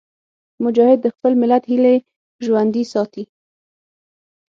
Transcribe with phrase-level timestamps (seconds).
[0.63, 1.95] مجاهد د خپل ملت هیلې
[2.45, 3.23] ژوندي ساتي.